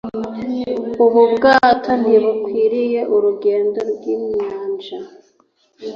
ubu 1.03 1.21
bwato 1.33 1.91
ntibukwiriye 2.01 2.99
urugendo 3.15 3.79
rwinyanja 3.91 4.97